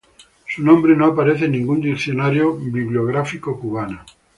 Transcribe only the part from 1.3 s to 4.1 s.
en ningún diccionario bibliográfico cubano.